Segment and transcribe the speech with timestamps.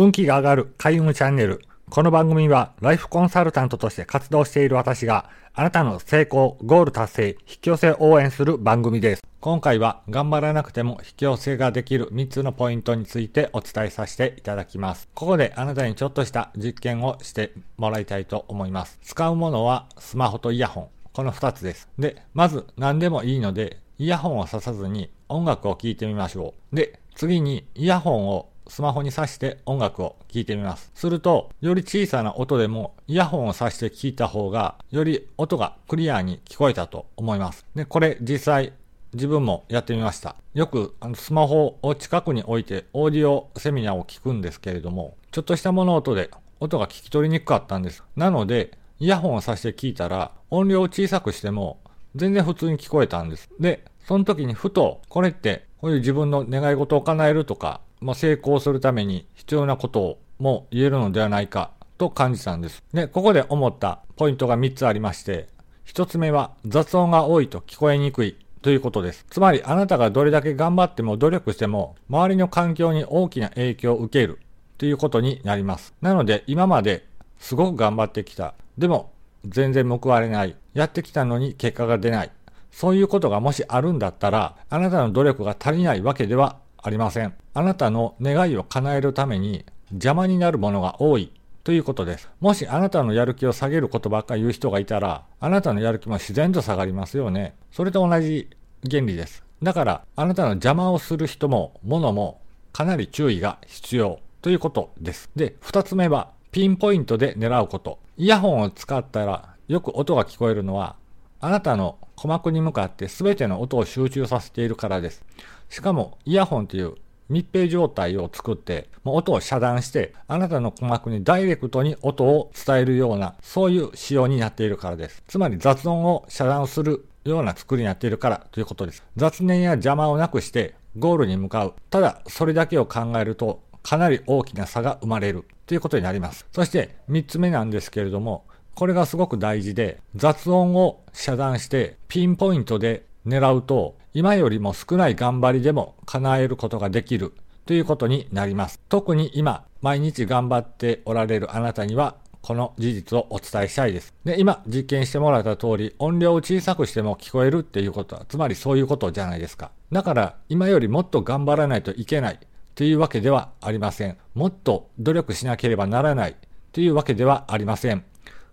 [0.00, 1.60] 運気が上がる開運チャンネル。
[1.90, 9.24] この番組はライフコンサルタントとして活動している私があなたの成功、ゴール達成、引き寄せ応援する番組です。
[9.40, 15.08] 今回は頑張らなくても引き寄せができる3つのポイントについてお伝えさせていただきます。
[15.14, 19.00] ここであなたにちょっとした実験をしてもらいたいと思います。
[19.02, 20.88] 使うものはスマホとイヤホン。
[21.12, 21.88] この2つです。
[21.98, 26.76] で、まず何でもいいのでイヤホンをささずに音楽を聴いてみましょう。
[26.76, 30.90] で、次にイヤホンをスマホに挿して音楽を聴いてみます。
[30.94, 37.66] すると、より小さな音でもイヤホンを挿して聴いた方が、より音がクリアに聞こえたと思います。
[37.74, 38.72] で、これ実際
[39.14, 40.36] 自分もやってみました。
[40.54, 48.02] よくあのスマホを近くに置いてオーディオセミナーを聞くんですけれども、ちょっとした物音で音が聞き取りにくかったんです。
[48.16, 51.78] なので、イヤホンを挿して聞いたら音量を小さくしても
[52.16, 53.48] 全然普通に聞こえたんです。
[53.60, 62.82] で、その時にふと、これってこういう自分の願い事を叶えるとか、まあ、成功するために必要なことをも言えるのではないかと感じたんです。
[62.92, 65.48] で、ここで思ったポイントが3つありまして、
[65.86, 69.26] 1つ目は雑音が多いと聞こえにくいということです。
[69.30, 74.38] つまりあなたがどれだけ頑張っても努力しても周りの環境に大きな影響を受ける
[74.76, 75.94] ということになります。
[76.00, 77.06] なので今まで
[77.38, 78.54] すごく頑張ってきた。
[78.76, 79.12] でも
[79.44, 80.56] 全然報われない。
[80.74, 82.30] やってきたのに結果が出ない。
[82.70, 87.34] そういうことがもしあるんだったら、あなたの努力が足りないわけではありません。
[87.54, 91.32] あなたの願いを叶えるために邪魔になるものが多い
[91.64, 92.30] ということです。
[92.40, 97.54] もしあなたのやる気を下げることばっかり言う人がいたら、あなたのやる気も自然と下がりますよね。
[97.72, 98.48] それと同じ
[98.90, 99.44] 原理です。
[99.62, 102.40] だから、あなたの邪魔をする人も、物も、
[102.72, 105.30] かなり注意が必要ということです。
[105.34, 107.98] で、二つ目は、ピンポイントで狙うこと。
[108.16, 110.94] イヤホンを使ったら、よく音が聞こえるのは、
[111.40, 115.24] あなたの鼓膜に向かって全ての音を集中させているからです。
[115.68, 116.94] しかも、イヤホンという
[117.28, 125.22] 密閉状態を作って、もう音を遮断して、あなたの鼓膜にダイレクトに音を伝えるような、そういう仕様になっているからです。
[125.28, 129.04] つまり雑音を遮断するような作りになっているからということです。
[129.16, 131.74] 雑念や邪魔をなくしてゴールに向かう。
[131.90, 136.46] ただ、それだけを考えると、かなり大きな差が生まれるということになります。
[136.52, 138.44] そして、三つ目なんですけれども、
[138.78, 147.32] これがすごく大事で、雑音を遮断してピンポイントで狙うと、今よりも少ない頑張りでも叶えることができる
[147.66, 148.80] ということになります。
[148.88, 154.14] 特に今、毎日頑張っておられるあなたには、この事実をお伝えしたいです。
[154.24, 159.72] で、今実験してもらった通り、音量を小さくしても聞こえるっていうことは、つまりそういうことじゃないですか。
[159.90, 162.38] だから、今よりもっと頑張らないといけない
[162.76, 164.16] というわけではありません。
[164.34, 166.36] もっと努力しなければならない
[166.70, 168.04] というわけではありません。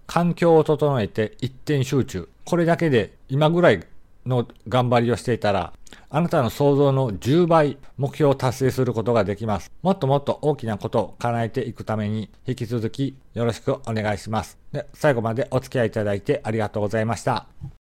[0.08, 2.30] 環境を整えて一点集中。
[2.46, 3.84] これだけで今ぐらい
[4.26, 5.74] の頑張りをしていたら、
[6.10, 9.72] あなたの想像の10倍目標を達成することができます。
[9.82, 14.58] もっともっと大きなことを叶えていくために引き続きよろしくお願いします。
[14.72, 17.48] で最後までお付き合いいただいてありがとうございました。